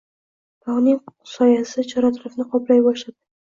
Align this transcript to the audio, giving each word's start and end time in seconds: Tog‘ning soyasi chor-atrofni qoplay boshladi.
Tog‘ning 0.69 0.97
soyasi 1.33 1.87
chor-atrofni 1.95 2.51
qoplay 2.53 2.87
boshladi. 2.91 3.19